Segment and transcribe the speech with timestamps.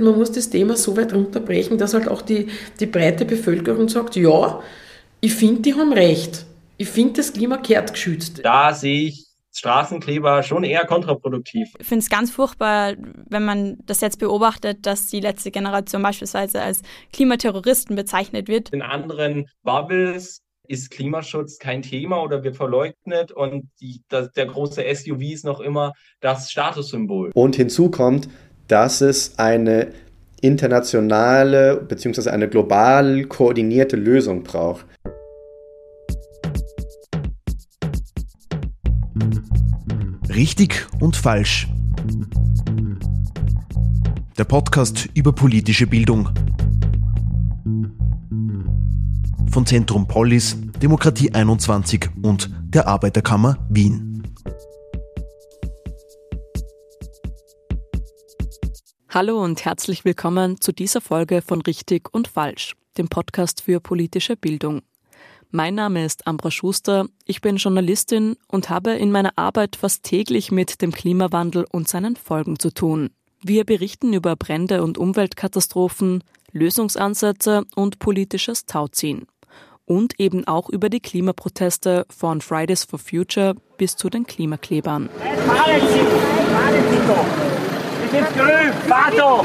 [0.00, 2.48] Man muss das Thema so weit runterbrechen, dass halt auch die,
[2.80, 4.60] die breite Bevölkerung sagt, ja,
[5.20, 6.44] ich finde, die haben recht.
[6.76, 8.40] Ich finde, das Klima kehrt geschützt.
[8.44, 11.72] Da sehe ich Straßenkleber schon eher kontraproduktiv.
[11.78, 12.94] Ich finde es ganz furchtbar,
[13.28, 18.70] wenn man das jetzt beobachtet, dass die letzte Generation beispielsweise als Klimaterroristen bezeichnet wird.
[18.70, 24.84] In anderen Bubbles ist Klimaschutz kein Thema oder wird verleugnet und die, das, der große
[24.94, 27.30] SUV ist noch immer das Statussymbol.
[27.34, 28.28] Und hinzu kommt,
[28.68, 29.88] dass es eine
[30.40, 32.30] internationale bzw.
[32.30, 34.86] eine global koordinierte Lösung braucht.
[40.28, 41.66] Richtig und falsch.
[44.36, 46.28] Der Podcast über politische Bildung.
[49.50, 54.22] Von Zentrum Polis, Demokratie 21 und der Arbeiterkammer Wien.
[59.10, 64.36] Hallo und herzlich willkommen zu dieser Folge von Richtig und Falsch, dem Podcast für politische
[64.36, 64.82] Bildung.
[65.50, 70.52] Mein Name ist Ambra Schuster, ich bin Journalistin und habe in meiner Arbeit fast täglich
[70.52, 73.08] mit dem Klimawandel und seinen Folgen zu tun.
[73.40, 76.22] Wir berichten über Brände und Umweltkatastrophen,
[76.52, 79.26] Lösungsansätze und politisches Tauziehen.
[79.86, 85.08] Und eben auch über die Klimaproteste von Fridays for Future bis zu den Klimaklebern.
[85.08, 86.04] Fahren Sie,
[86.52, 87.57] fahren Sie doch!
[88.08, 88.72] Ist grün,
[89.18, 89.44] doch!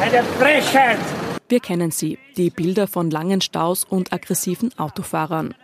[0.00, 0.98] Eine Frechheit!
[1.48, 5.54] Wir kennen sie, die Bilder von langen Staus und aggressiven Autofahrern.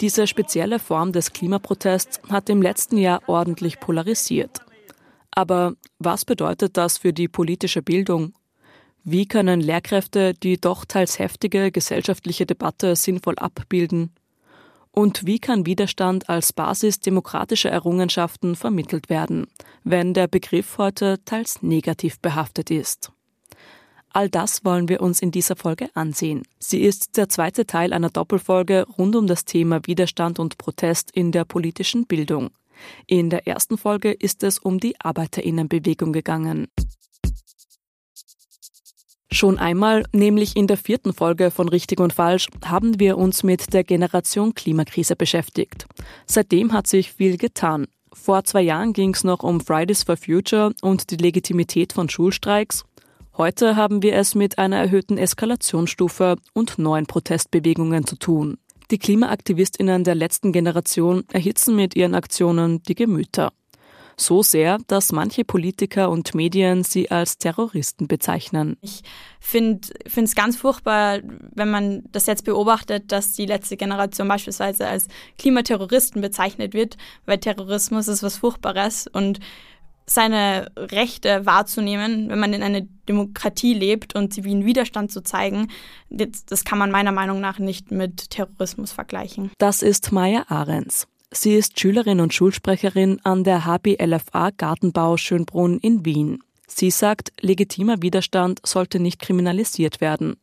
[0.00, 4.62] Diese spezielle Form des Klimaprotests hat im letzten Jahr ordentlich polarisiert.
[5.30, 8.34] Aber was bedeutet das für die politische Bildung?
[9.04, 14.10] Wie können Lehrkräfte die doch teils heftige gesellschaftliche Debatte sinnvoll abbilden?
[14.94, 19.48] Und wie kann Widerstand als Basis demokratischer Errungenschaften vermittelt werden,
[19.82, 23.10] wenn der Begriff heute teils negativ behaftet ist?
[24.10, 26.44] All das wollen wir uns in dieser Folge ansehen.
[26.60, 31.32] Sie ist der zweite Teil einer Doppelfolge rund um das Thema Widerstand und Protest in
[31.32, 32.50] der politischen Bildung.
[33.08, 36.68] In der ersten Folge ist es um die Arbeiterinnenbewegung gegangen.
[39.34, 43.74] Schon einmal, nämlich in der vierten Folge von Richtig und Falsch, haben wir uns mit
[43.74, 45.86] der Generation Klimakrise beschäftigt.
[46.24, 47.88] Seitdem hat sich viel getan.
[48.12, 52.84] Vor zwei Jahren ging es noch um Fridays for Future und die Legitimität von Schulstreiks.
[53.36, 58.58] Heute haben wir es mit einer erhöhten Eskalationsstufe und neuen Protestbewegungen zu tun.
[58.92, 63.52] Die Klimaaktivistinnen der letzten Generation erhitzen mit ihren Aktionen die Gemüter.
[64.16, 68.76] So sehr, dass manche Politiker und Medien sie als Terroristen bezeichnen.
[68.80, 69.02] Ich
[69.40, 75.08] finde es ganz furchtbar, wenn man das jetzt beobachtet, dass die letzte Generation beispielsweise als
[75.38, 79.40] Klimaterroristen bezeichnet wird, weil Terrorismus ist was Furchtbares und
[80.06, 85.68] seine Rechte wahrzunehmen, wenn man in einer Demokratie lebt und zivilen Widerstand zu zeigen,
[86.10, 89.50] das kann man meiner Meinung nach nicht mit Terrorismus vergleichen.
[89.56, 91.08] Das ist Maya Ahrens.
[91.36, 96.38] Sie ist Schülerin und Schulsprecherin an der HBLFA Gartenbau Schönbrunn in Wien.
[96.68, 100.36] Sie sagt, legitimer Widerstand sollte nicht kriminalisiert werden.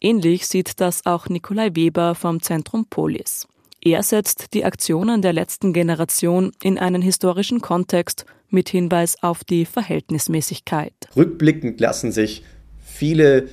[0.00, 3.48] Ähnlich sieht das auch Nikolai Weber vom Zentrum Polis.
[3.82, 9.64] Er setzt die Aktionen der letzten Generation in einen historischen Kontext mit Hinweis auf die
[9.64, 10.94] Verhältnismäßigkeit.
[11.16, 12.44] Rückblickend lassen sich
[12.78, 13.48] viele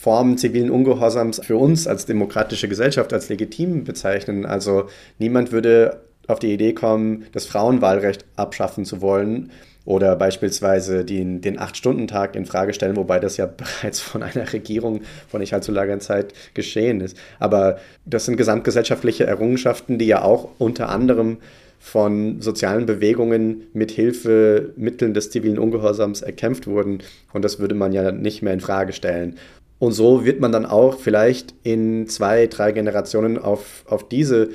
[0.00, 4.46] Formen zivilen Ungehorsams für uns als demokratische Gesellschaft als legitim bezeichnen.
[4.46, 4.84] Also
[5.18, 9.50] niemand würde auf die Idee kommen, das Frauenwahlrecht abschaffen zu wollen
[9.84, 13.46] oder beispielsweise den, den Acht-Stunden-Tag in Frage stellen, wobei das ja
[13.82, 17.16] bereits von einer Regierung vor nicht allzu langer Zeit geschehen ist.
[17.40, 21.38] Aber das sind gesamtgesellschaftliche Errungenschaften, die ja auch unter anderem
[21.80, 26.98] von sozialen Bewegungen mit Hilfe Mitteln des zivilen Ungehorsams erkämpft wurden.
[27.32, 29.36] Und das würde man ja nicht mehr in Frage stellen.
[29.78, 34.48] Und so wird man dann auch vielleicht in zwei, drei Generationen auf, auf diese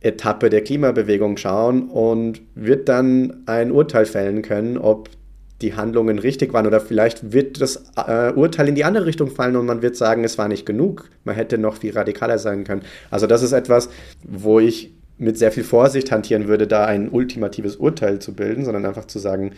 [0.00, 5.10] Etappe der Klimabewegung schauen und wird dann ein Urteil fällen können, ob
[5.60, 9.56] die Handlungen richtig waren oder vielleicht wird das äh, Urteil in die andere Richtung fallen
[9.56, 12.82] und man wird sagen, es war nicht genug, man hätte noch viel radikaler sein können.
[13.10, 13.90] Also das ist etwas,
[14.22, 18.86] wo ich mit sehr viel Vorsicht hantieren würde, da ein ultimatives Urteil zu bilden, sondern
[18.86, 19.52] einfach zu sagen,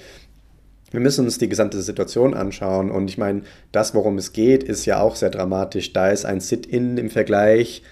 [0.92, 2.90] wir müssen uns die gesamte Situation anschauen.
[2.90, 3.42] Und ich meine,
[3.72, 5.92] das, worum es geht, ist ja auch sehr dramatisch.
[5.92, 7.82] Da ist ein Sit-in im Vergleich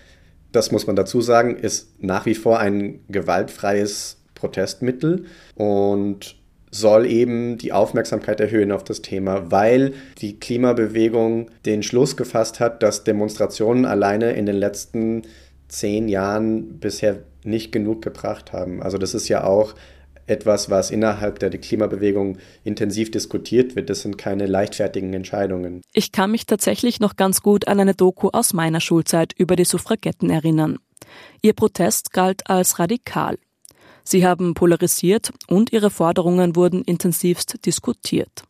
[0.52, 6.36] das muss man dazu sagen, ist nach wie vor ein gewaltfreies Protestmittel und
[6.72, 12.82] soll eben die Aufmerksamkeit erhöhen auf das Thema, weil die Klimabewegung den Schluss gefasst hat,
[12.82, 15.22] dass Demonstrationen alleine in den letzten
[15.68, 18.82] zehn Jahren bisher nicht genug gebracht haben.
[18.82, 19.74] Also das ist ja auch
[20.30, 23.90] etwas, was innerhalb der Klimabewegung intensiv diskutiert wird.
[23.90, 25.82] Das sind keine leichtfertigen Entscheidungen.
[25.92, 29.64] Ich kann mich tatsächlich noch ganz gut an eine Doku aus meiner Schulzeit über die
[29.64, 30.78] Suffragetten erinnern.
[31.42, 33.38] Ihr Protest galt als radikal.
[34.04, 38.44] Sie haben polarisiert und ihre Forderungen wurden intensivst diskutiert.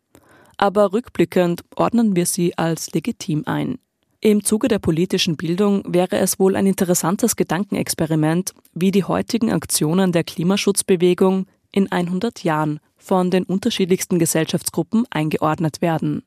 [0.57, 3.79] Aber rückblickend ordnen wir sie als legitim ein.
[4.23, 10.13] Im Zuge der politischen Bildung wäre es wohl ein interessantes Gedankenexperiment, wie die heutigen Aktionen
[10.13, 16.23] der Klimaschutzbewegung in 100 Jahren von den unterschiedlichsten Gesellschaftsgruppen eingeordnet werden.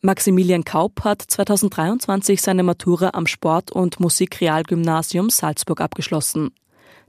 [0.00, 6.50] Maximilian Kaup hat 2023 seine Matura am Sport- und Musikrealgymnasium Salzburg abgeschlossen.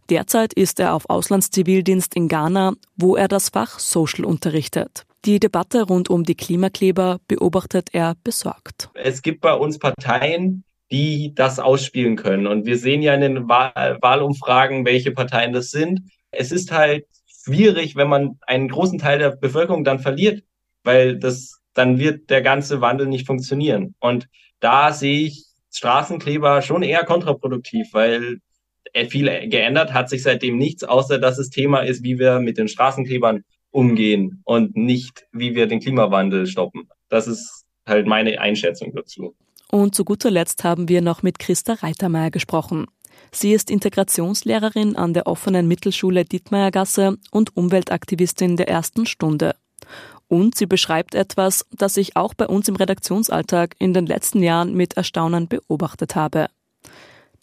[0.10, 5.06] Derzeit ist er auf Auslandszivildienst in Ghana, wo er das Fach Social unterrichtet.
[5.26, 8.90] Die Debatte rund um die Klimakleber beobachtet er besorgt.
[8.94, 12.46] Es gibt bei uns Parteien, die das ausspielen können.
[12.46, 16.02] Und wir sehen ja in den Wahl Wahlumfragen, welche Parteien das sind.
[16.34, 20.44] Es ist halt schwierig, wenn man einen großen Teil der Bevölkerung dann verliert,
[20.84, 23.96] weil das, dann wird der ganze Wandel nicht funktionieren.
[24.00, 24.28] Und
[24.60, 28.40] da sehe ich Straßenkleber schon eher kontraproduktiv, weil
[29.10, 32.68] viel geändert hat sich seitdem nichts, außer dass es Thema ist, wie wir mit den
[32.68, 36.88] Straßenklebern umgehen und nicht, wie wir den Klimawandel stoppen.
[37.10, 39.36] Das ist halt meine Einschätzung dazu.
[39.72, 42.86] Und zu guter Letzt haben wir noch mit Christa Reitermeier gesprochen.
[43.36, 49.56] Sie ist Integrationslehrerin an der offenen Mittelschule Dietmeiergasse und Umweltaktivistin der ersten Stunde.
[50.28, 54.74] Und sie beschreibt etwas, das ich auch bei uns im Redaktionsalltag in den letzten Jahren
[54.76, 56.48] mit Erstaunen beobachtet habe.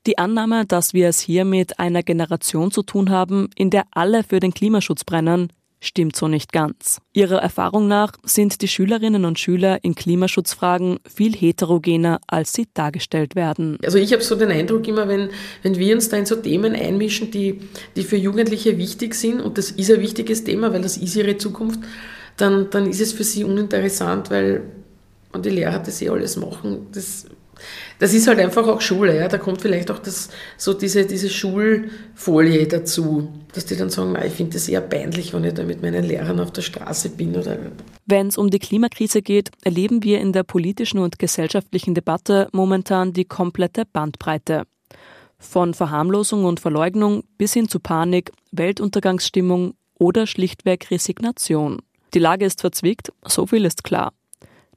[0.07, 4.23] Die Annahme, dass wir es hier mit einer Generation zu tun haben, in der alle
[4.23, 7.01] für den Klimaschutz brennen, stimmt so nicht ganz.
[7.13, 13.35] Ihrer Erfahrung nach sind die Schülerinnen und Schüler in Klimaschutzfragen viel heterogener, als sie dargestellt
[13.35, 13.79] werden.
[13.85, 15.31] Also ich habe so den Eindruck immer, wenn,
[15.63, 17.61] wenn wir uns da in so Themen einmischen, die,
[17.97, 21.37] die für Jugendliche wichtig sind, und das ist ein wichtiges Thema, weil das ist ihre
[21.39, 21.81] Zukunft,
[22.37, 24.63] dann, dann ist es für sie uninteressant, weil
[25.33, 26.89] und die Lehrer das eh alles machen.
[26.93, 27.27] Das
[27.99, 29.29] das ist halt einfach auch Schule, ja.
[29.29, 34.33] Da kommt vielleicht auch das, so diese, diese Schulfolie dazu, dass die dann sagen, ich
[34.33, 37.37] finde das eher peinlich, wenn ich da mit meinen Lehrern auf der Straße bin.
[37.37, 37.59] Oder
[38.07, 43.13] wenn es um die Klimakrise geht, erleben wir in der politischen und gesellschaftlichen Debatte momentan
[43.13, 44.65] die komplette Bandbreite.
[45.39, 51.79] Von Verharmlosung und Verleugnung bis hin zu Panik, Weltuntergangsstimmung oder schlichtweg Resignation.
[52.13, 54.13] Die Lage ist verzwickt, so viel ist klar.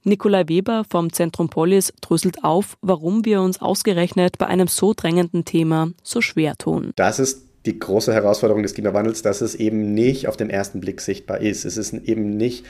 [0.04, 5.46] Nikolai Weber vom Zentrum Polis dröselt auf, warum wir uns ausgerechnet bei einem so drängenden
[5.46, 6.92] Thema so schwer tun.
[6.96, 11.00] Das ist die große Herausforderung des Klimawandels, dass es eben nicht auf den ersten Blick
[11.00, 11.64] sichtbar ist.
[11.64, 12.66] Es ist eben nicht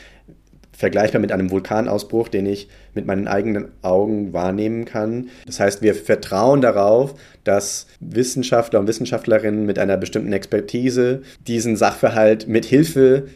[0.70, 5.28] vergleichbar mit einem Vulkanausbruch, den ich mit meinen eigenen Augen wahrnehmen kann.
[5.46, 12.46] Das heißt, wir vertrauen darauf, dass Wissenschaftler und Wissenschaftlerinnen mit einer bestimmten Expertise diesen Sachverhalt
[12.48, 13.28] mit Hilfe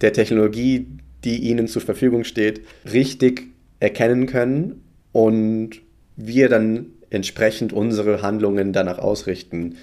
[0.00, 0.86] der Technologie,
[1.24, 2.60] die ihnen zur Verfügung steht,
[2.90, 3.48] richtig
[3.80, 4.82] erkennen können
[5.12, 5.80] und
[6.16, 9.76] wir dann entsprechend unsere Handlungen danach ausrichten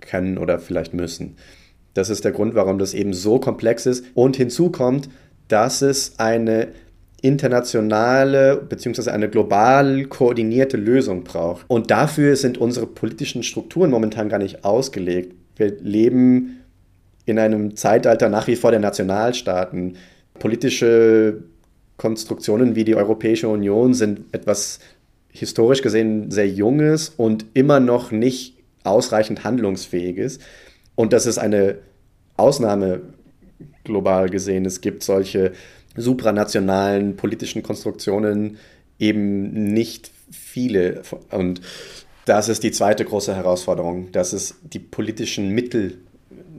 [0.00, 1.36] können oder vielleicht müssen.
[1.94, 4.04] Das ist der Grund, warum das eben so komplex ist.
[4.14, 5.08] Und hinzu kommt,
[5.48, 6.68] dass es eine
[7.20, 9.10] internationale bzw.
[9.10, 11.64] eine global koordinierte Lösung braucht.
[11.68, 15.34] Und dafür sind unsere politischen Strukturen momentan gar nicht ausgelegt.
[15.56, 16.62] Wir leben
[17.24, 19.96] in einem Zeitalter nach wie vor der Nationalstaaten
[20.38, 21.44] politische
[21.96, 24.80] Konstruktionen wie die Europäische Union sind etwas
[25.28, 30.38] historisch gesehen sehr Junges und immer noch nicht ausreichend handlungsfähiges.
[30.94, 31.78] Und das ist eine
[32.36, 33.02] Ausnahme
[33.84, 34.66] global gesehen.
[34.66, 35.52] Es gibt solche
[35.96, 38.58] supranationalen politischen Konstruktionen
[38.98, 41.02] eben nicht viele.
[41.30, 41.60] Und
[42.24, 45.98] das ist die zweite große Herausforderung, dass es die politischen Mittel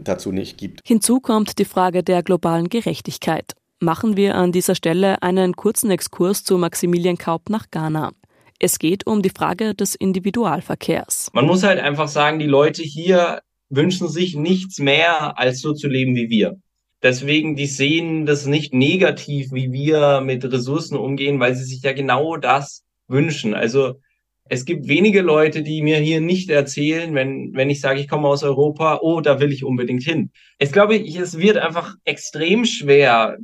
[0.04, 0.82] dazu nicht gibt.
[0.86, 3.54] Hinzu kommt die Frage der globalen Gerechtigkeit
[3.84, 8.12] machen wir an dieser Stelle einen kurzen Exkurs zu Maximilian Kaup nach Ghana.
[8.60, 11.30] Es geht um die Frage des Individualverkehrs.
[11.34, 15.88] Man muss halt einfach sagen, die Leute hier wünschen sich nichts mehr, als so zu
[15.88, 16.58] leben wie wir.
[17.02, 21.92] Deswegen, die sehen das nicht negativ, wie wir mit Ressourcen umgehen, weil sie sich ja
[21.92, 23.54] genau das wünschen.
[23.54, 24.00] Also
[24.46, 28.28] es gibt wenige Leute, die mir hier nicht erzählen, wenn, wenn ich sage, ich komme
[28.28, 30.32] aus Europa, oh, da will ich unbedingt hin.
[30.60, 33.38] Ich glaube, es wird einfach extrem schwer,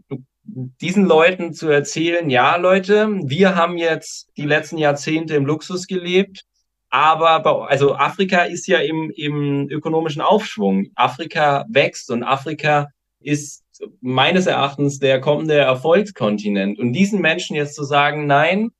[0.81, 6.43] diesen Leuten zu erzählen, ja, Leute, wir haben jetzt die letzten Jahrzehnte im Luxus gelebt,
[6.89, 10.87] aber bei, also Afrika ist ja im, im ökonomischen Aufschwung.
[10.95, 12.87] Afrika wächst und Afrika
[13.19, 13.63] ist
[14.01, 16.79] meines Erachtens der kommende Erfolgskontinent.
[16.79, 18.71] Und diesen Menschen jetzt zu sagen, nein,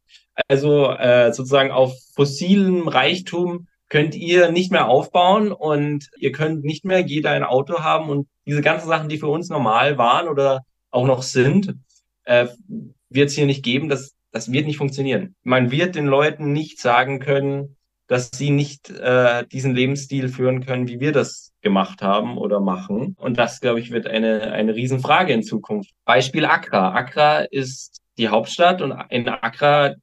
[0.48, 6.86] also äh, sozusagen auf fossilem Reichtum könnt ihr nicht mehr aufbauen und ihr könnt nicht
[6.86, 10.64] mehr jeder ein Auto haben und diese ganzen Sachen, die für uns normal waren oder
[10.92, 11.76] auch noch sind,
[12.24, 12.48] äh,
[13.10, 13.90] wird es hier nicht geben.
[13.90, 15.36] Das, das wird nicht funktionieren.
[15.44, 17.76] Man wird den Leuten nicht sagen können,
[18.08, 23.16] dass sie nicht äh, diesen Lebensstil führen können, wie wir das gemacht haben oder machen.
[23.20, 25.92] Und das, glaube ich, wird eine, eine Riesenfrage in Zukunft.
[26.06, 26.94] Beispiel Accra.
[26.94, 29.94] Accra ist die Hauptstadt und in Accra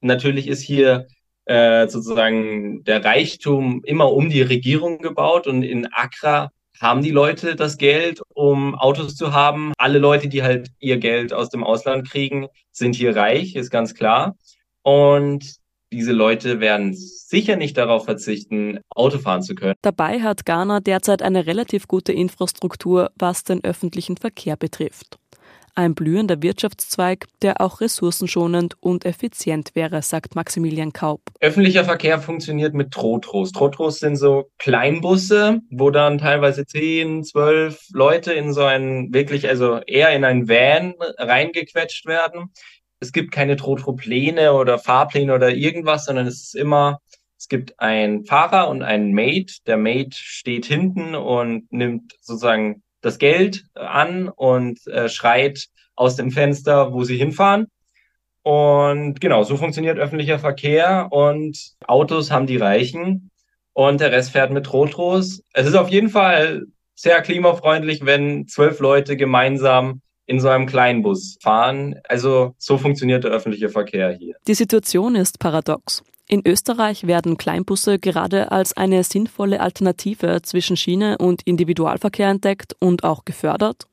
[0.00, 1.08] natürlich ist hier
[1.46, 7.56] äh, sozusagen der Reichtum immer um die Regierung gebaut und in Accra haben die Leute
[7.56, 9.72] das Geld, um Autos zu haben.
[9.78, 13.94] Alle Leute, die halt ihr Geld aus dem Ausland kriegen, sind hier reich, ist ganz
[13.94, 14.36] klar.
[14.82, 15.56] Und
[15.90, 19.74] diese Leute werden sicher nicht darauf verzichten, Auto fahren zu können.
[19.82, 25.18] Dabei hat Ghana derzeit eine relativ gute Infrastruktur, was den öffentlichen Verkehr betrifft.
[25.78, 31.20] Ein blühender Wirtschaftszweig, der auch ressourcenschonend und effizient wäre, sagt Maximilian Kaub.
[31.38, 33.52] Öffentlicher Verkehr funktioniert mit Trotros.
[33.52, 39.78] Trotros sind so Kleinbusse, wo dann teilweise 10, 12 Leute in so einen, wirklich, also
[39.86, 42.50] eher in einen Van reingequetscht werden
[43.00, 47.00] es gibt keine Trotro-Pläne oder Fahrpläne oder irgendwas, sondern es ist immer,
[47.38, 49.54] es gibt einen Fahrer und einen Mate.
[49.66, 56.30] Der Mate steht hinten und nimmt sozusagen das Geld an und äh, schreit aus dem
[56.30, 57.66] Fenster, wo sie hinfahren.
[58.42, 63.30] Und genau, so funktioniert öffentlicher Verkehr und Autos haben die Reichen
[63.72, 65.42] und der Rest fährt mit Trotros.
[65.52, 71.02] Es ist auf jeden Fall sehr klimafreundlich, wenn zwölf Leute gemeinsam in so einem kleinen
[71.02, 71.96] Bus fahren.
[72.08, 74.36] Also so funktioniert der öffentliche Verkehr hier.
[74.46, 76.02] Die Situation ist paradox.
[76.30, 83.02] In Österreich werden Kleinbusse gerade als eine sinnvolle Alternative zwischen Schiene und Individualverkehr entdeckt und
[83.02, 83.86] auch gefördert.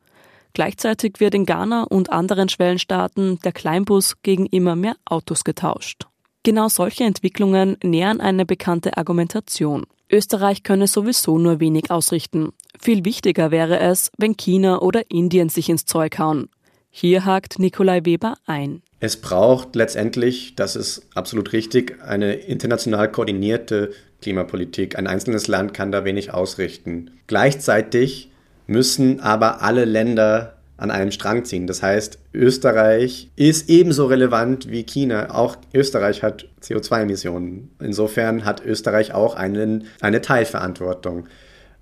[0.51, 6.07] Gleichzeitig wird in Ghana und anderen Schwellenstaaten der Kleinbus gegen immer mehr Autos getauscht.
[6.43, 9.85] Genau solche Entwicklungen nähern eine bekannte Argumentation.
[10.11, 12.51] Österreich könne sowieso nur wenig ausrichten.
[12.79, 16.49] Viel wichtiger wäre es, wenn China oder Indien sich ins Zeug hauen.
[16.89, 18.81] Hier hakt Nikolai Weber ein.
[19.05, 23.91] Es braucht letztendlich, das ist absolut richtig, eine international koordinierte
[24.23, 24.97] Klimapolitik.
[24.97, 27.11] Ein einzelnes Land kann da wenig ausrichten.
[27.27, 28.31] Gleichzeitig
[28.65, 31.67] müssen aber alle Länder an einem Strang ziehen.
[31.67, 35.35] Das heißt, Österreich ist ebenso relevant wie China.
[35.35, 37.69] Auch Österreich hat CO2-Emissionen.
[37.79, 41.27] Insofern hat Österreich auch einen, eine Teilverantwortung.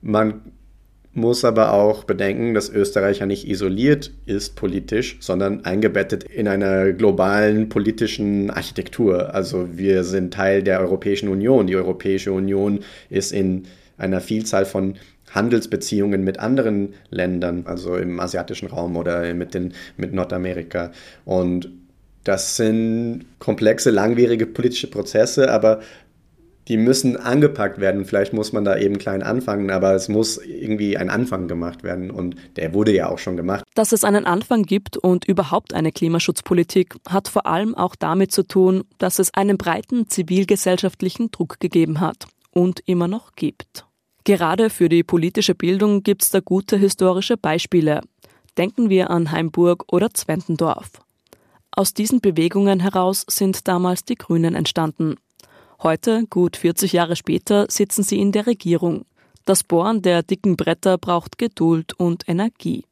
[0.02, 0.42] Man
[1.14, 6.92] muss aber auch bedenken, dass Österreich ja nicht isoliert ist politisch, sondern eingebettet in einer
[6.92, 9.34] globalen politischen Architektur.
[9.34, 11.68] Also wir sind Teil der Europäischen Union.
[11.68, 12.80] Die Europäische Union
[13.10, 13.66] ist in
[13.98, 14.96] einer Vielzahl von
[15.30, 20.92] Handelsbeziehungen mit anderen Ländern, also im asiatischen Raum oder mit, den, mit Nordamerika.
[21.26, 21.70] Und
[22.24, 25.82] das sind komplexe, langwierige politische Prozesse, aber
[26.68, 28.06] die müssen angepackt werden.
[28.06, 32.12] Vielleicht muss man da eben klein anfangen, aber es muss irgendwie ein Anfang gemacht werden
[32.12, 33.64] und der wurde ja auch schon gemacht.
[33.76, 38.44] Dass es einen Anfang gibt und überhaupt eine Klimaschutzpolitik, hat vor allem auch damit zu
[38.44, 43.86] tun, dass es einen breiten zivilgesellschaftlichen Druck gegeben hat und immer noch gibt.
[44.24, 48.02] Gerade für die politische Bildung gibt es da gute historische Beispiele.
[48.58, 50.92] Denken wir an Heimburg oder Zwentendorf.
[51.72, 55.16] Aus diesen Bewegungen heraus sind damals die Grünen entstanden.
[55.84, 59.04] Heute, gut 40 Jahre später, sitzen sie in der Regierung.
[59.44, 62.86] Das Bohren der dicken Bretter braucht Geduld und Energie.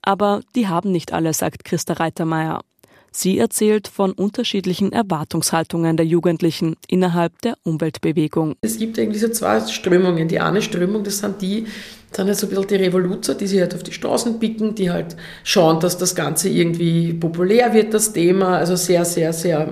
[0.00, 2.62] Aber die haben nicht alle, sagt Christa Reitermeier.
[3.10, 8.54] Sie erzählt von unterschiedlichen Erwartungshaltungen der Jugendlichen innerhalb der Umweltbewegung.
[8.62, 10.26] Es gibt eigentlich so zwei Strömungen.
[10.26, 11.64] Die eine Strömung, das sind die,
[12.08, 14.74] das sind halt so ein bisschen die Revoluzer, die sich halt auf die Straßen picken,
[14.74, 19.70] die halt schauen, dass das Ganze irgendwie populär wird, das Thema, also sehr, sehr, sehr,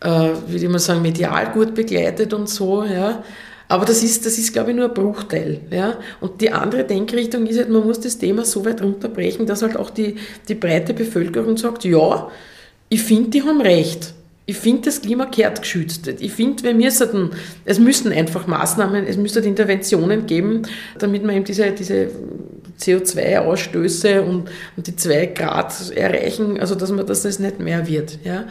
[0.00, 3.22] äh, würde ich mal sagen, medial gut begleitet und so, ja.
[3.70, 5.60] Aber das ist, das ist, glaube ich, nur ein Bruchteil.
[5.70, 5.96] Ja?
[6.20, 9.76] Und die andere Denkrichtung ist halt, man muss das Thema so weit runterbrechen, dass halt
[9.76, 10.16] auch die,
[10.48, 12.28] die breite Bevölkerung sagt, ja,
[12.88, 14.12] ich finde, die haben recht.
[14.44, 16.08] Ich finde, das Klima kehrt geschützt.
[16.08, 17.30] Ich finde, wir müssen,
[17.64, 20.62] es müssen einfach Maßnahmen, es müsste Interventionen geben,
[20.98, 22.10] damit man eben diese, diese
[22.80, 28.18] CO2-Ausstöße und, und die 2 Grad erreichen, also dass man, dass das nicht mehr wird.
[28.24, 28.46] Ja?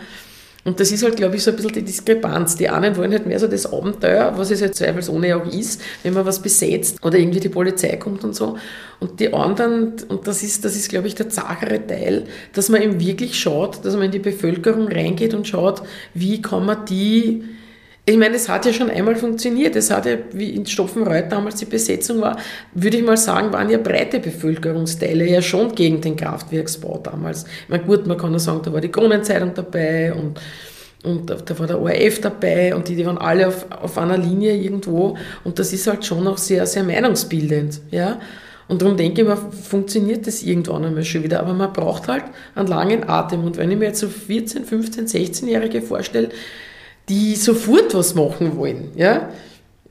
[0.66, 2.56] Und das ist halt, glaube ich, so ein bisschen die Diskrepanz.
[2.56, 6.14] Die einen wollen halt mehr so das Abenteuer, was es halt zweifelsohne auch ist, wenn
[6.14, 8.58] man was besetzt oder irgendwie die Polizei kommt und so.
[9.00, 12.82] Und die anderen, und das ist, das ist, glaube ich, der zagere Teil, dass man
[12.82, 15.82] eben wirklich schaut, dass man in die Bevölkerung reingeht und schaut,
[16.14, 17.44] wie kann man die
[18.06, 19.76] ich meine, es hat ja schon einmal funktioniert.
[19.76, 22.38] Es hat ja, wie in Stopfenreuth damals die Besetzung war,
[22.74, 27.46] würde ich mal sagen, waren ja breite Bevölkerungsteile ja schon gegen den Kraftwerksbau damals.
[27.64, 30.40] Ich meine, gut, man kann ja sagen, da war die Kronenzeitung dabei und,
[31.04, 34.56] und da war der ORF dabei und die, die waren alle auf, auf einer Linie
[34.56, 37.82] irgendwo und das ist halt schon auch sehr, sehr meinungsbildend.
[37.92, 38.20] Ja?
[38.70, 41.40] Und darum denke ich mir, funktioniert das irgendwann einmal schon wieder.
[41.40, 43.44] Aber man braucht halt einen langen Atem.
[43.44, 46.30] Und wenn ich mir jetzt so 14, 15, 16-Jährige vorstelle,
[47.10, 49.30] die sofort was machen wollen, ja,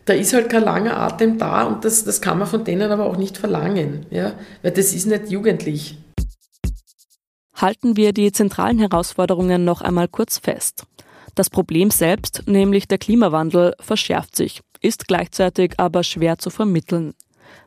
[0.04, 3.04] da ist halt kein langer Atem da und das, das kann man von denen aber
[3.04, 4.32] auch nicht verlangen, ja,
[4.62, 5.98] weil das ist nicht jugendlich.
[7.54, 10.84] Halten wir die zentralen Herausforderungen noch einmal kurz fest.
[11.34, 17.14] Das Problem selbst, nämlich der Klimawandel, verschärft sich, ist gleichzeitig aber schwer zu vermitteln.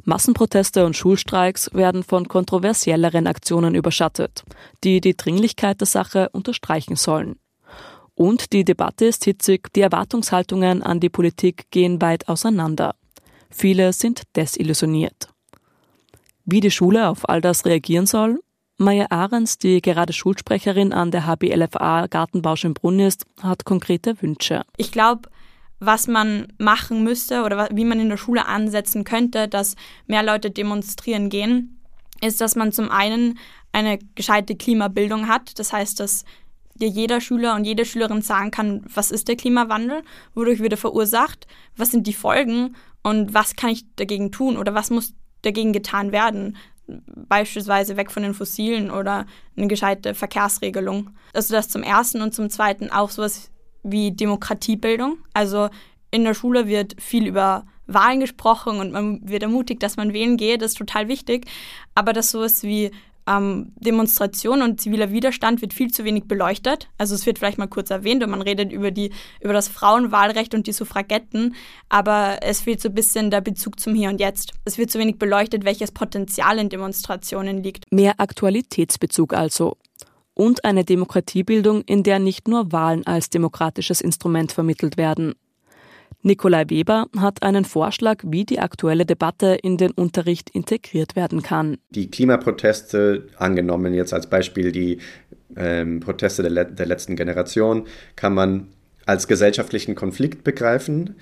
[0.03, 4.43] Massenproteste und Schulstreiks werden von kontroversielleren Aktionen überschattet,
[4.83, 7.35] die die Dringlichkeit der Sache unterstreichen sollen.
[8.15, 12.95] Und die Debatte ist hitzig, die Erwartungshaltungen an die Politik gehen weit auseinander.
[13.49, 15.29] Viele sind desillusioniert.
[16.45, 18.39] Wie die Schule auf all das reagieren soll?
[18.77, 24.63] Maya Ahrens, die gerade Schulsprecherin an der HBLFA Gartenbausch im Brunn ist, hat konkrete Wünsche.
[24.77, 25.29] Ich glaube,
[25.79, 29.75] was man machen müsste oder wie man in der Schule ansetzen könnte, dass
[30.07, 31.79] mehr Leute demonstrieren gehen,
[32.21, 33.37] ist, dass man zum einen
[33.71, 35.57] eine gescheite Klimabildung hat.
[35.59, 36.25] Das heißt, dass
[36.75, 40.77] dir jeder Schüler und jede Schülerin sagen kann, was ist der Klimawandel, wodurch wird er
[40.77, 45.73] verursacht, was sind die Folgen und was kann ich dagegen tun oder was muss dagegen
[45.73, 46.57] getan werden.
[46.87, 49.25] Beispielsweise weg von den Fossilen oder
[49.55, 51.11] eine gescheite Verkehrsregelung.
[51.33, 53.49] Also das zum Ersten und zum Zweiten auch sowas
[53.83, 55.17] wie Demokratiebildung.
[55.33, 55.69] Also
[56.11, 60.37] in der Schule wird viel über Wahlen gesprochen und man wird ermutigt, dass man wählen
[60.37, 61.45] geht, das ist total wichtig.
[61.95, 62.91] Aber dass sowas wie
[63.27, 66.89] ähm, Demonstration und ziviler Widerstand wird viel zu wenig beleuchtet.
[66.97, 69.11] Also es wird vielleicht mal kurz erwähnt und man redet über, die,
[69.41, 71.55] über das Frauenwahlrecht und die Suffragetten,
[71.89, 74.53] aber es fehlt so ein bisschen der Bezug zum Hier und Jetzt.
[74.65, 77.85] Es wird zu wenig beleuchtet, welches Potenzial in Demonstrationen liegt.
[77.91, 79.77] Mehr Aktualitätsbezug also
[80.33, 85.35] und eine Demokratiebildung, in der nicht nur Wahlen als demokratisches Instrument vermittelt werden.
[86.23, 91.77] Nikolai Weber hat einen Vorschlag, wie die aktuelle Debatte in den Unterricht integriert werden kann.
[91.89, 94.99] Die Klimaproteste, angenommen jetzt als Beispiel die
[95.55, 98.67] ähm, Proteste der, der letzten Generation, kann man
[99.05, 101.15] als gesellschaftlichen Konflikt begreifen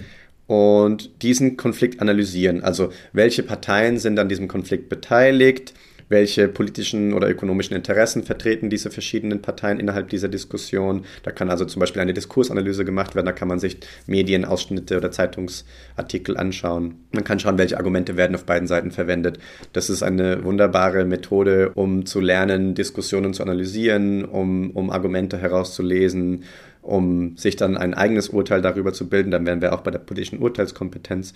[0.47, 2.63] und diesen Konflikt analysieren.
[2.63, 5.73] Also welche Parteien sind an diesem Konflikt beteiligt?
[6.09, 11.05] Welche politischen oder ökonomischen Interessen vertreten diese verschiedenen Parteien innerhalb dieser Diskussion.
[11.23, 15.11] Da kann also zum Beispiel eine Diskursanalyse gemacht werden, da kann man sich Medienausschnitte oder
[15.11, 16.95] Zeitungsartikel anschauen.
[17.11, 19.37] Man kann schauen, welche Argumente werden auf beiden Seiten verwendet.
[19.71, 26.43] Das ist eine wunderbare Methode, um zu lernen, Diskussionen zu analysieren, um, um Argumente herauszulesen,
[26.81, 29.29] um sich dann ein eigenes Urteil darüber zu bilden.
[29.29, 31.33] Dann wären wir auch bei der politischen Urteilskompetenz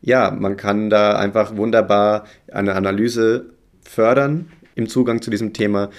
[0.00, 3.46] ja, man kann da einfach wunderbar eine Analyse
[3.90, 5.90] fördern im Zugang zu diesem Thema.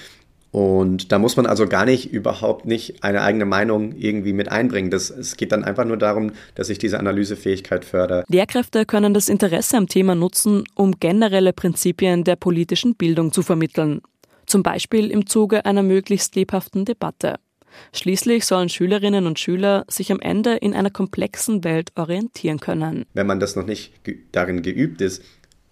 [0.51, 4.89] Und da muss man also gar nicht überhaupt nicht eine eigene Meinung irgendwie mit einbringen.
[4.89, 8.23] Das, es geht dann einfach nur darum, dass ich diese Analysefähigkeit fördere.
[8.27, 14.01] Lehrkräfte können das Interesse am Thema nutzen, um generelle Prinzipien der politischen Bildung zu vermitteln.
[14.47, 17.35] Zum Beispiel im Zuge einer möglichst lebhaften Debatte.
[17.93, 23.05] Schließlich sollen Schülerinnen und Schüler sich am Ende in einer komplexen Welt orientieren können.
[23.13, 23.93] Wenn man das noch nicht
[24.31, 25.23] darin geübt ist,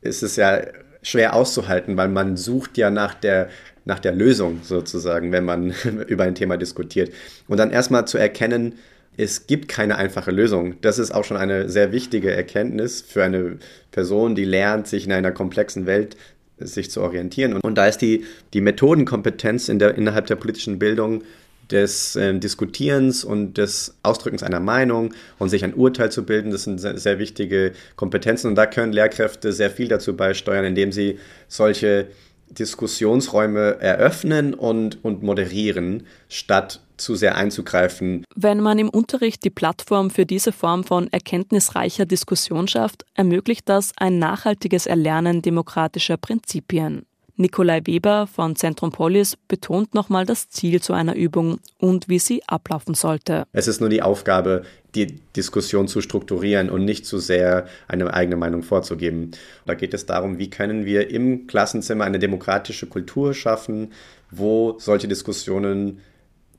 [0.01, 0.62] ist es ja
[1.07, 3.47] schwer auszuhalten, weil man sucht ja nach der,
[3.85, 5.73] nach der Lösung sozusagen, wenn man
[6.07, 7.13] über ein Thema diskutiert.
[7.47, 8.73] Und dann erstmal zu erkennen,
[9.15, 10.75] es gibt keine einfache Lösung.
[10.81, 13.57] Das ist auch schon eine sehr wichtige Erkenntnis für eine
[13.91, 16.17] Person, die lernt, sich in einer komplexen Welt
[16.59, 17.53] sich zu orientieren.
[17.53, 21.23] Und, und da ist die, die Methodenkompetenz in der, innerhalb der politischen Bildung
[21.71, 26.63] des äh, Diskutierens und des Ausdrückens einer Meinung und sich ein Urteil zu bilden, das
[26.63, 31.19] sind sehr, sehr, wichtige Kompetenzen und da können Lehrkräfte sehr viel dazu beisteuern, indem sie
[31.47, 32.08] solche
[32.49, 38.23] Diskussionsräume eröffnen und, und moderieren, statt zu sehr einzugreifen.
[38.36, 43.91] Wenn man im Unterricht die Plattform für diese Form von erkenntnisreicher Diskussion schafft, ermöglicht das
[43.97, 47.06] ein nachhaltiges Erlernen demokratischer Prinzipien.
[47.39, 52.41] Nikolai Weber von Zentrum Polis betont nochmal das Ziel zu einer Übung und wie sie
[52.47, 53.45] ablaufen sollte.
[53.54, 54.63] Es ist nur die Aufgabe,
[54.95, 59.32] die Diskussion zu strukturieren und nicht zu sehr eine eigene Meinung vorzugeben.
[59.67, 63.91] Da geht es darum, wie können wir im Klassenzimmer eine demokratische Kultur schaffen,
[64.32, 66.00] wo solche Diskussionen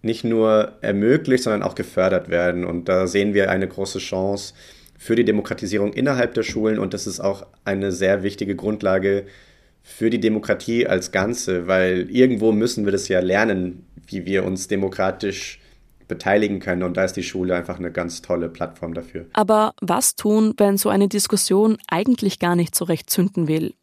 [0.03, 2.65] nicht nur ermöglicht, sondern auch gefördert werden.
[2.65, 4.55] Und da sehen wir eine große Chance
[4.97, 9.27] für die Demokratisierung innerhalb der Schulen und das ist auch eine sehr wichtige Grundlage
[9.89, 14.69] für die Demokratie als Ganze, weil irgendwo müssen wir das ja lernen, wie wir uns
[14.69, 15.61] demokratisch
[16.07, 16.83] beteiligen können.
[16.83, 19.27] Und da ist die Schule einfach eine ganz tolle Plattform dafür.
[19.33, 23.75] Aber was tun, wenn so eine Diskussion eigentlich gar nicht so recht zünden will?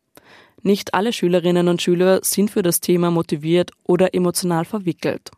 [0.61, 5.31] Nicht alle Schülerinnen und Schüler sind für das Thema motiviert oder emotional verwickelt.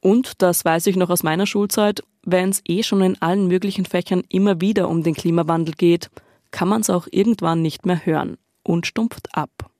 [0.00, 3.86] Und, das weiß ich noch aus meiner Schulzeit, wenn es eh schon in allen möglichen
[3.86, 6.10] Fächern immer wieder um den Klimawandel geht,
[6.50, 9.70] kann man es auch irgendwann nicht mehr hören und stumpft ab.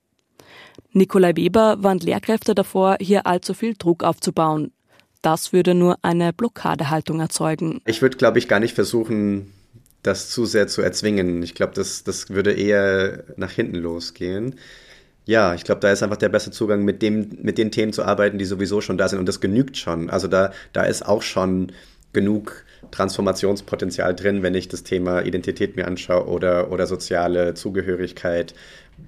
[0.91, 4.71] Nikolai Weber warnt Lehrkräfte davor, hier allzu viel Druck aufzubauen.
[5.21, 7.81] Das würde nur eine Blockadehaltung erzeugen.
[7.85, 9.53] Ich würde, glaube ich, gar nicht versuchen,
[10.01, 11.43] das zu sehr zu erzwingen.
[11.43, 14.55] Ich glaube, das, das würde eher nach hinten losgehen.
[15.25, 18.03] Ja, ich glaube, da ist einfach der beste Zugang, mit, dem, mit den Themen zu
[18.03, 19.19] arbeiten, die sowieso schon da sind.
[19.19, 20.09] Und das genügt schon.
[20.09, 21.71] Also da, da ist auch schon
[22.13, 28.55] genug Transformationspotenzial drin, wenn ich das Thema Identität mir anschaue oder, oder soziale Zugehörigkeit.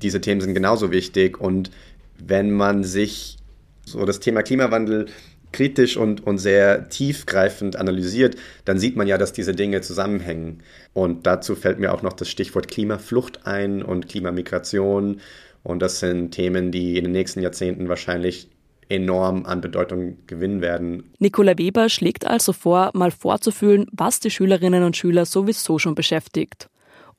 [0.01, 1.39] Diese Themen sind genauso wichtig.
[1.39, 1.71] Und
[2.19, 3.37] wenn man sich
[3.85, 5.07] so das Thema Klimawandel
[5.51, 10.63] kritisch und, und sehr tiefgreifend analysiert, dann sieht man ja, dass diese Dinge zusammenhängen.
[10.93, 15.19] Und dazu fällt mir auch noch das Stichwort Klimaflucht ein und Klimamigration.
[15.63, 18.49] Und das sind Themen, die in den nächsten Jahrzehnten wahrscheinlich
[18.89, 21.03] enorm an Bedeutung gewinnen werden.
[21.19, 26.69] Nicola Weber schlägt also vor, mal vorzufühlen, was die Schülerinnen und Schüler sowieso schon beschäftigt.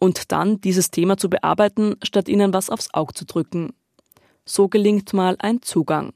[0.03, 3.73] Und dann dieses Thema zu bearbeiten, statt ihnen was aufs Auge zu drücken.
[4.45, 6.13] So gelingt mal ein Zugang.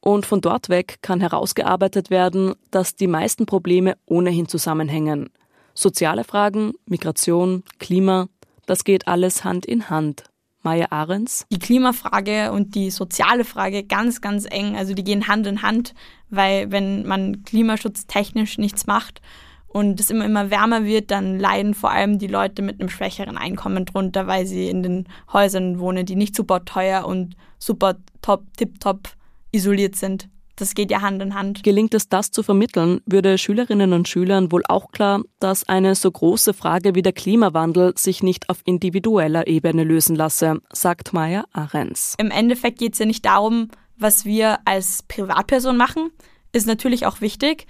[0.00, 5.28] Und von dort weg kann herausgearbeitet werden, dass die meisten Probleme ohnehin zusammenhängen.
[5.74, 8.28] Soziale Fragen, Migration, Klima,
[8.64, 10.24] das geht alles Hand in Hand.
[10.62, 11.44] Maya Ahrens.
[11.52, 14.74] Die Klimafrage und die soziale Frage ganz, ganz eng.
[14.74, 15.92] Also die gehen Hand in Hand,
[16.30, 19.20] weil wenn man klimaschutztechnisch nichts macht
[19.68, 23.36] und es immer, immer wärmer wird, dann leiden vor allem die Leute mit einem schwächeren
[23.36, 28.44] Einkommen drunter, weil sie in den Häusern wohnen, die nicht super teuer und super top,
[28.56, 29.10] tipptopp
[29.52, 30.28] isoliert sind.
[30.56, 31.62] Das geht ja Hand in Hand.
[31.62, 36.10] Gelingt es, das zu vermitteln, würde Schülerinnen und Schülern wohl auch klar, dass eine so
[36.10, 42.16] große Frage wie der Klimawandel sich nicht auf individueller Ebene lösen lasse, sagt Maya Ahrens.
[42.18, 46.10] Im Endeffekt geht es ja nicht darum, was wir als Privatperson machen,
[46.52, 47.66] ist natürlich auch wichtig,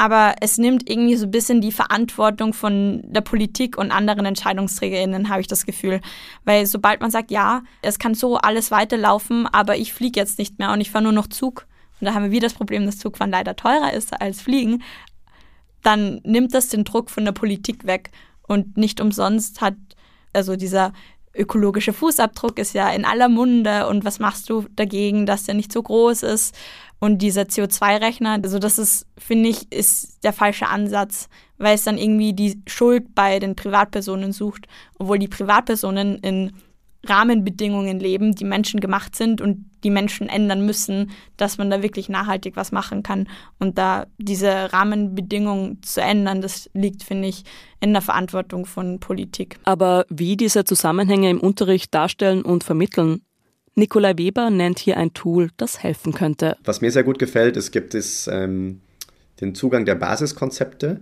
[0.00, 5.28] aber es nimmt irgendwie so ein bisschen die Verantwortung von der Politik und anderen EntscheidungsträgerInnen,
[5.28, 6.00] habe ich das Gefühl.
[6.46, 10.58] Weil sobald man sagt, ja, es kann so alles weiterlaufen, aber ich fliege jetzt nicht
[10.58, 11.66] mehr und ich fahre nur noch Zug,
[12.00, 14.82] und da haben wir wieder das Problem, dass Zugfahren leider teurer ist als Fliegen,
[15.82, 18.10] dann nimmt das den Druck von der Politik weg.
[18.48, 19.76] Und nicht umsonst hat,
[20.32, 20.94] also dieser
[21.34, 25.72] ökologische Fußabdruck ist ja in aller Munde und was machst du dagegen, dass der nicht
[25.72, 26.56] so groß ist?
[27.00, 31.98] Und dieser CO2-Rechner, also das ist, finde ich, ist der falsche Ansatz, weil es dann
[31.98, 34.66] irgendwie die Schuld bei den Privatpersonen sucht,
[34.98, 36.52] obwohl die Privatpersonen in
[37.06, 42.10] Rahmenbedingungen leben, die Menschen gemacht sind und die Menschen ändern müssen, dass man da wirklich
[42.10, 43.26] nachhaltig was machen kann.
[43.58, 47.44] Und da diese Rahmenbedingungen zu ändern, das liegt, finde ich,
[47.80, 49.58] in der Verantwortung von Politik.
[49.64, 53.22] Aber wie diese Zusammenhänge im Unterricht darstellen und vermitteln,
[53.80, 56.56] Nikolai Weber nennt hier ein Tool, das helfen könnte.
[56.64, 58.82] Was mir sehr gut gefällt, es gibt es ähm,
[59.40, 61.00] den Zugang der Basiskonzepte.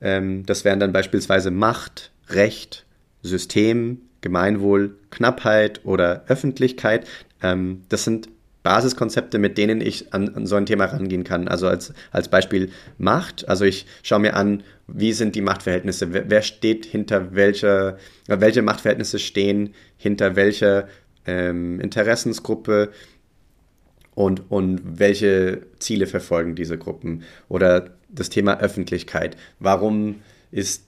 [0.00, 2.86] Ähm, das wären dann beispielsweise Macht, Recht,
[3.22, 7.06] System, Gemeinwohl, Knappheit oder Öffentlichkeit.
[7.42, 8.30] Ähm, das sind
[8.62, 11.46] Basiskonzepte, mit denen ich an, an, so ein Thema rangehen kann.
[11.46, 13.46] Also als, als Beispiel Macht.
[13.46, 18.62] Also ich schaue mir an, wie sind die Machtverhältnisse, wer, wer steht hinter welcher, welche
[18.62, 20.88] Machtverhältnisse stehen hinter welcher
[21.26, 22.90] ähm, Interessensgruppe
[24.14, 27.22] und, und welche Ziele verfolgen diese Gruppen.
[27.48, 29.36] Oder das Thema Öffentlichkeit.
[29.58, 30.16] Warum
[30.50, 30.84] ist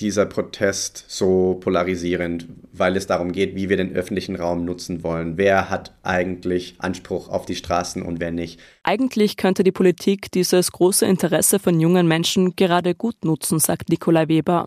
[0.00, 5.38] dieser Protest so polarisierend, weil es darum geht, wie wir den öffentlichen Raum nutzen wollen.
[5.38, 8.60] Wer hat eigentlich Anspruch auf die Straßen und wer nicht?
[8.82, 14.28] Eigentlich könnte die Politik dieses große Interesse von jungen Menschen gerade gut nutzen, sagt Nikolai
[14.28, 14.66] Weber.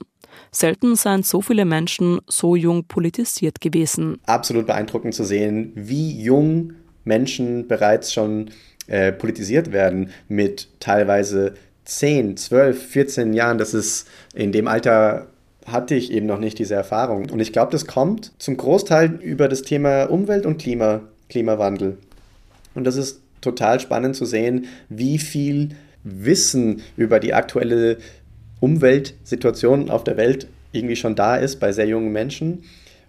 [0.51, 4.19] Selten seien so viele Menschen so jung politisiert gewesen.
[4.25, 6.73] Absolut beeindruckend zu sehen, wie jung
[7.03, 8.51] Menschen bereits schon
[8.87, 11.53] äh, politisiert werden mit teilweise
[11.85, 15.27] 10, 12, 14 Jahren, das ist in dem Alter
[15.65, 17.29] hatte ich eben noch nicht diese Erfahrung.
[17.29, 21.97] Und ich glaube, das kommt zum Großteil über das Thema Umwelt und Klima, Klimawandel.
[22.73, 25.69] Und das ist total spannend zu sehen, wie viel
[26.03, 27.97] Wissen über die aktuelle
[28.59, 32.63] Umweltsituation auf der Welt irgendwie schon da ist bei sehr jungen Menschen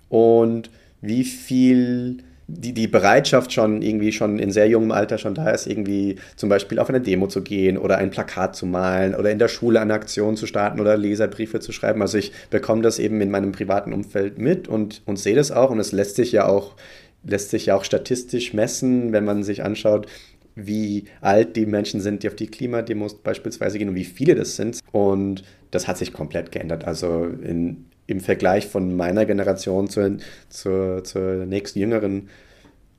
[0.08, 0.70] und
[1.02, 5.66] wie viel die, die Bereitschaft schon irgendwie schon in sehr jungem Alter schon da ist,
[5.66, 9.38] irgendwie zum Beispiel auf eine Demo zu gehen oder ein Plakat zu malen oder in
[9.38, 12.02] der Schule eine Aktion zu starten oder Leserbriefe zu schreiben.
[12.02, 15.70] Also ich bekomme das eben in meinem privaten Umfeld mit und, und sehe das auch
[15.70, 16.74] und es lässt sich ja auch
[17.22, 20.06] lässt sich ja auch statistisch messen, wenn man sich anschaut,
[20.54, 24.56] wie alt die Menschen sind, die auf die Klimademos beispielsweise gehen und wie viele das
[24.56, 24.80] sind.
[24.92, 26.84] Und das hat sich komplett geändert.
[26.84, 32.28] Also in, im Vergleich von meiner Generation zur, zur, zur nächsten jüngeren.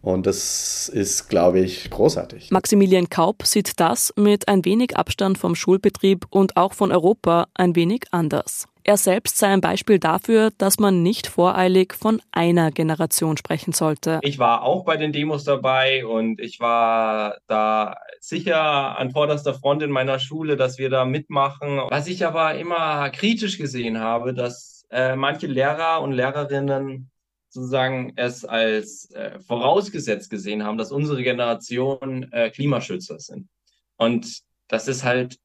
[0.01, 2.49] Und das ist, glaube ich, großartig.
[2.49, 7.75] Maximilian Kaup sieht das mit ein wenig Abstand vom Schulbetrieb und auch von Europa ein
[7.75, 8.65] wenig anders.
[8.91, 14.19] Er selbst sei ein Beispiel dafür, dass man nicht voreilig von einer Generation sprechen sollte.
[14.21, 19.81] Ich war auch bei den Demos dabei und ich war da sicher an vorderster Front
[19.81, 21.79] in meiner Schule, dass wir da mitmachen.
[21.89, 27.11] Was ich aber immer kritisch gesehen habe, dass äh, manche Lehrer und Lehrerinnen
[27.47, 33.47] sozusagen es als äh, vorausgesetzt gesehen haben, dass unsere Generation äh, Klimaschützer sind.
[33.95, 35.37] Und das ist halt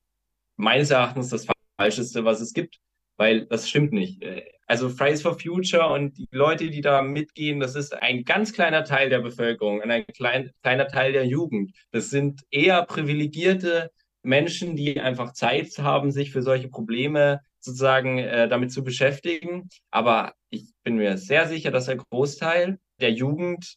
[0.56, 1.46] meines Erachtens das
[1.78, 2.80] Falscheste, was es gibt
[3.16, 4.22] weil das stimmt nicht.
[4.66, 8.85] Also Fridays for Future und die Leute, die da mitgehen, das ist ein ganz kleiner
[8.85, 11.72] Teil der Bevölkerung und ein klein, kleiner Teil der Jugend.
[11.92, 13.90] Das sind eher privilegierte
[14.22, 19.68] Menschen, die einfach Zeit haben, sich für solche Probleme sozusagen äh, damit zu beschäftigen.
[19.90, 23.76] Aber ich bin mir sehr sicher, dass ein Großteil der Jugend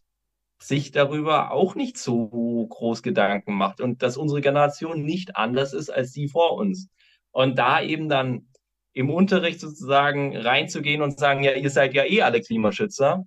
[0.62, 5.89] sich darüber auch nicht so groß Gedanken macht und dass unsere Generation nicht anders ist
[5.89, 6.89] als die vor uns.
[7.32, 8.48] Und da eben dann
[8.93, 13.25] im Unterricht sozusagen reinzugehen und sagen, ja, ihr seid ja eh alle Klimaschützer.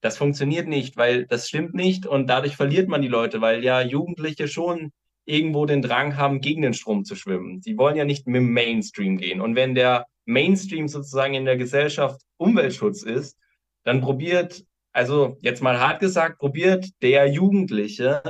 [0.00, 3.80] Das funktioniert nicht, weil das stimmt nicht und dadurch verliert man die Leute, weil ja
[3.80, 4.92] Jugendliche schon
[5.24, 7.60] irgendwo den Drang haben, gegen den Strom zu schwimmen.
[7.62, 9.40] Sie wollen ja nicht mit dem Mainstream gehen.
[9.40, 13.38] Und wenn der Mainstream sozusagen in der Gesellschaft Umweltschutz ist,
[13.84, 18.22] dann probiert, also jetzt mal hart gesagt, probiert der Jugendliche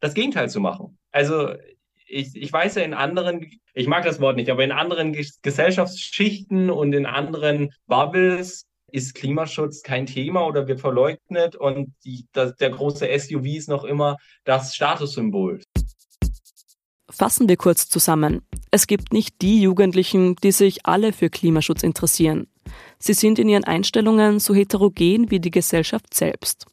[0.00, 0.98] das Gegenteil zu machen.
[1.10, 1.54] Also
[2.06, 6.70] ich, ich weiß ja in anderen, ich mag das Wort nicht, aber in anderen Gesellschaftsschichten
[6.70, 12.70] und in anderen Bubbles ist Klimaschutz kein Thema oder wird verleugnet und die, das, der
[12.70, 15.60] große SUV ist noch immer das Statussymbol.
[17.10, 18.42] Fassen wir kurz zusammen.
[18.70, 22.46] Es gibt nicht die Jugendlichen, die sich alle für Klimaschutz interessieren.
[22.98, 26.66] Sie sind in ihren Einstellungen so heterogen wie die Gesellschaft selbst.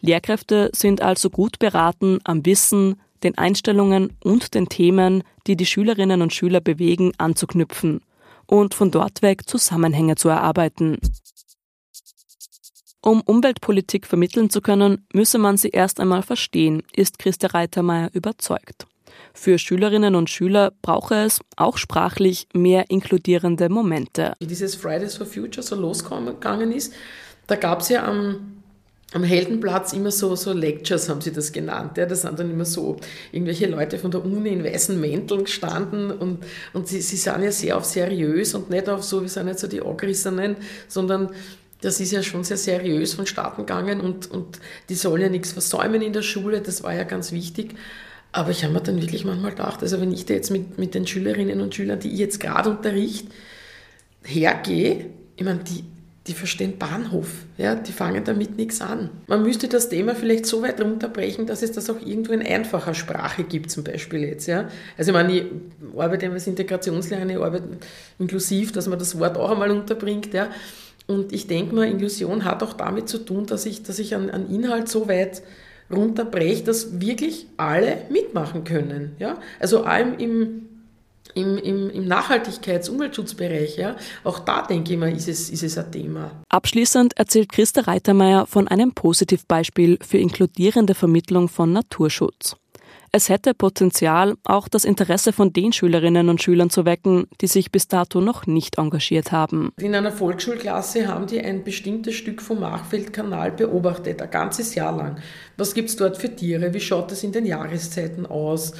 [0.00, 6.22] Lehrkräfte sind also gut beraten, am Wissen, den Einstellungen und den Themen, die die Schülerinnen
[6.22, 8.00] und Schüler bewegen, anzuknüpfen
[8.46, 10.98] und von dort weg Zusammenhänge zu erarbeiten.
[13.00, 18.86] Um Umweltpolitik vermitteln zu können, müsse man sie erst einmal verstehen, ist Christa Reitermeier überzeugt.
[19.32, 24.34] Für Schülerinnen und Schüler brauche es auch sprachlich mehr inkludierende Momente.
[24.40, 26.92] Wie dieses Fridays for Future so losgegangen ist,
[27.46, 28.57] da gab es ja am
[29.14, 31.96] am Heldenplatz immer so, so Lectures haben sie das genannt.
[31.96, 32.04] Ja.
[32.04, 32.96] Das sind dann immer so
[33.32, 36.44] irgendwelche Leute von der Uni in weißen Mänteln gestanden und,
[36.74, 39.60] und sie, sie sind ja sehr auf seriös und nicht auf so, wir sind jetzt
[39.60, 40.56] so die Angerissenen,
[40.88, 41.30] sondern
[41.80, 46.02] das ist ja schon sehr seriös vonstatten gegangen und, und die sollen ja nichts versäumen
[46.02, 47.76] in der Schule, das war ja ganz wichtig.
[48.30, 50.94] Aber ich habe mir dann wirklich manchmal gedacht, also wenn ich da jetzt mit, mit
[50.94, 53.28] den Schülerinnen und Schülern, die ich jetzt gerade unterricht,
[54.22, 55.84] hergehe, ich meine, die,
[56.28, 59.08] die verstehen Bahnhof, ja, die fangen damit nichts an.
[59.26, 62.94] Man müsste das Thema vielleicht so weit runterbrechen, dass es das auch irgendwo in einfacher
[62.94, 64.46] Sprache gibt, zum Beispiel jetzt.
[64.46, 64.68] Ja.
[64.96, 65.44] Also ich meine, ich
[65.96, 67.68] arbeite als Integrationslerner, ich arbeite
[68.18, 70.34] inklusiv, dass man das Wort auch einmal unterbringt.
[70.34, 70.50] Ja.
[71.06, 74.28] Und ich denke mal, Inklusion hat auch damit zu tun, dass ich, dass ich einen,
[74.28, 75.42] einen Inhalt so weit
[75.90, 79.16] runterbreche, dass wirklich alle mitmachen können.
[79.18, 79.38] Ja.
[79.58, 80.68] Also allem im
[81.34, 85.78] im, im, im Nachhaltigkeits-, Umweltschutzbereich, ja, auch da denke ich mal, ist es, ist es
[85.78, 86.30] ein Thema.
[86.48, 92.56] Abschließend erzählt Christa Reitermeier von einem Positivbeispiel für inkludierende Vermittlung von Naturschutz.
[93.10, 97.72] Es hätte Potenzial, auch das Interesse von den Schülerinnen und Schülern zu wecken, die sich
[97.72, 99.72] bis dato noch nicht engagiert haben.
[99.78, 105.18] In einer Volksschulklasse haben die ein bestimmtes Stück vom Machfeldkanal beobachtet, ein ganzes Jahr lang.
[105.56, 106.74] Was gibt es dort für Tiere?
[106.74, 108.74] Wie schaut es in den Jahreszeiten aus?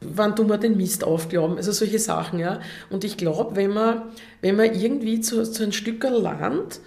[0.00, 2.38] Wann tun wir den Mist aufglauben, also solche Sachen.
[2.38, 2.60] Ja.
[2.90, 4.02] Und ich glaube, wenn man,
[4.40, 6.80] wenn man irgendwie zu, zu ein Stück Land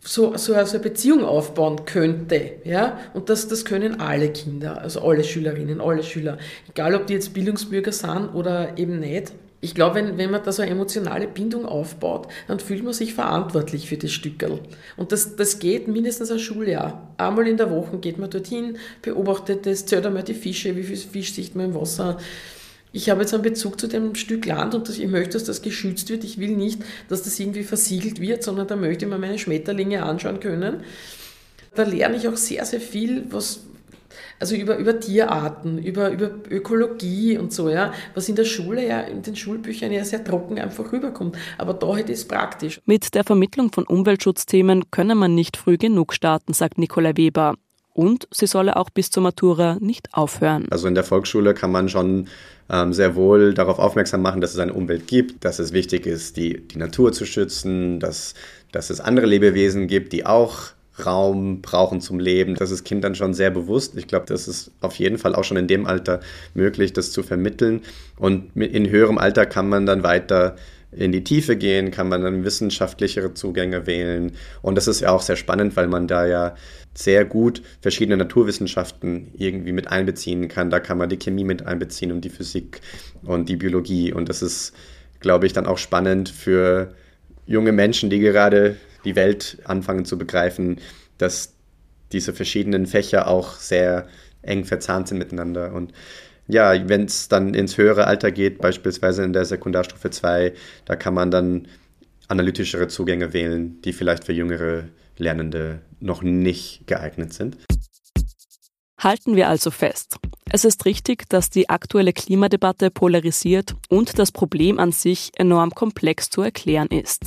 [0.00, 5.00] so, so also eine Beziehung aufbauen könnte, ja, und das, das können alle Kinder, also
[5.00, 9.32] alle Schülerinnen, alle Schüler, egal ob die jetzt Bildungsbürger sind oder eben nicht.
[9.62, 13.14] Ich glaube, wenn, wenn man da so eine emotionale Bindung aufbaut, dann fühlt man sich
[13.14, 14.60] verantwortlich für das Stückerl.
[14.98, 17.14] Und das, das geht mindestens ein Schuljahr.
[17.16, 20.98] Einmal in der Woche geht man dorthin, beobachtet das, zählt einmal die Fische, wie viel
[20.98, 22.18] Fisch sieht man im Wasser,
[22.94, 26.10] ich habe jetzt einen Bezug zu dem Stück Land und ich möchte, dass das geschützt
[26.10, 26.22] wird.
[26.22, 30.04] Ich will nicht, dass das irgendwie versiegelt wird, sondern da möchte ich mir meine Schmetterlinge
[30.04, 30.84] anschauen können.
[31.74, 33.64] Da lerne ich auch sehr, sehr viel, was,
[34.38, 39.00] also über, über Tierarten, über, über Ökologie und so, ja, was in der Schule ja,
[39.00, 41.36] in den Schulbüchern ja sehr trocken einfach rüberkommt.
[41.58, 42.80] Aber da hätte es praktisch.
[42.84, 47.56] Mit der Vermittlung von Umweltschutzthemen könne man nicht früh genug starten, sagt Nicola Weber.
[47.94, 50.66] Und sie solle auch bis zur Matura nicht aufhören.
[50.70, 52.26] Also in der Volksschule kann man schon
[52.68, 56.36] ähm, sehr wohl darauf aufmerksam machen, dass es eine Umwelt gibt, dass es wichtig ist,
[56.36, 58.34] die, die Natur zu schützen, dass,
[58.72, 60.72] dass es andere Lebewesen gibt, die auch
[61.04, 62.54] Raum brauchen zum Leben.
[62.54, 63.96] Das ist Kindern schon sehr bewusst.
[63.96, 66.20] Ich glaube, das ist auf jeden Fall auch schon in dem Alter
[66.54, 67.82] möglich, das zu vermitteln.
[68.16, 70.56] Und in höherem Alter kann man dann weiter
[70.96, 74.32] in die Tiefe gehen, kann man dann wissenschaftlichere Zugänge wählen.
[74.62, 76.54] Und das ist ja auch sehr spannend, weil man da ja
[76.94, 80.70] sehr gut verschiedene Naturwissenschaften irgendwie mit einbeziehen kann.
[80.70, 82.80] Da kann man die Chemie mit einbeziehen und die Physik
[83.22, 84.12] und die Biologie.
[84.12, 84.72] Und das ist,
[85.20, 86.94] glaube ich, dann auch spannend für
[87.46, 90.80] junge Menschen, die gerade die Welt anfangen zu begreifen,
[91.18, 91.54] dass
[92.12, 94.06] diese verschiedenen Fächer auch sehr
[94.42, 95.72] eng verzahnt sind miteinander.
[95.72, 95.92] Und
[96.46, 100.52] ja, wenn es dann ins höhere Alter geht, beispielsweise in der Sekundarstufe 2,
[100.84, 101.68] da kann man dann
[102.28, 104.84] analytischere Zugänge wählen, die vielleicht für jüngere
[105.16, 107.56] Lernende noch nicht geeignet sind.
[108.98, 110.16] Halten wir also fest.
[110.50, 116.30] Es ist richtig, dass die aktuelle Klimadebatte polarisiert und das Problem an sich enorm komplex
[116.30, 117.26] zu erklären ist.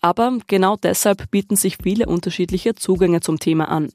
[0.00, 3.90] Aber genau deshalb bieten sich viele unterschiedliche Zugänge zum Thema an.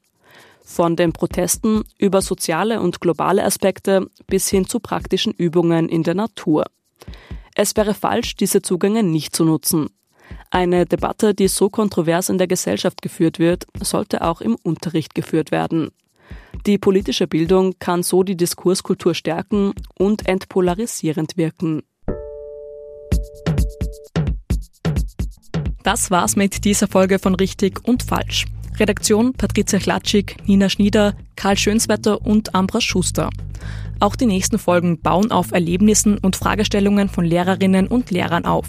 [0.66, 6.16] Von den Protesten über soziale und globale Aspekte bis hin zu praktischen Übungen in der
[6.16, 6.66] Natur.
[7.56, 9.90] Es wäre falsch, diese Zugänge nicht zu nutzen.
[10.50, 15.52] Eine Debatte, die so kontrovers in der Gesellschaft geführt wird, sollte auch im Unterricht geführt
[15.52, 15.92] werden.
[16.66, 21.84] Die politische Bildung kann so die Diskurskultur stärken und entpolarisierend wirken.
[25.84, 28.46] Das war's mit dieser Folge von Richtig und Falsch.
[28.80, 33.30] Redaktion Patricia Klatschik, Nina Schnieder, Karl Schönswetter und Ambras Schuster.
[34.00, 38.68] Auch die nächsten Folgen bauen auf Erlebnissen und Fragestellungen von Lehrerinnen und Lehrern auf.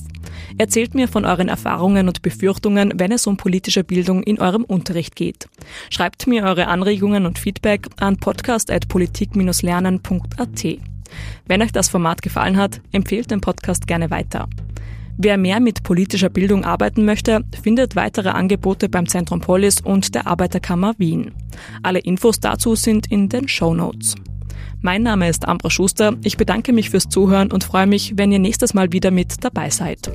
[0.58, 5.16] Erzählt mir von euren Erfahrungen und Befürchtungen, wenn es um politische Bildung in eurem Unterricht
[5.16, 5.48] geht.
[5.90, 10.64] Schreibt mir eure Anregungen und Feedback an podcast.politik-lernen.at.
[11.46, 14.48] Wenn euch das Format gefallen hat, empfehlt den Podcast gerne weiter.
[15.16, 20.26] Wer mehr mit politischer Bildung arbeiten möchte, findet weitere Angebote beim Zentrum Polis und der
[20.26, 21.32] Arbeiterkammer Wien.
[21.82, 24.16] Alle Infos dazu sind in den Show Notes.
[24.80, 26.14] Mein Name ist Ambra Schuster.
[26.24, 29.70] Ich bedanke mich fürs Zuhören und freue mich, wenn ihr nächstes Mal wieder mit dabei
[29.70, 30.10] seid.